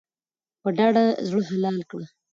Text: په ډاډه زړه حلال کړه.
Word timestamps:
په 0.61 0.69
ډاډه 0.77 1.05
زړه 1.27 1.41
حلال 1.49 1.79
کړه. 1.89 2.05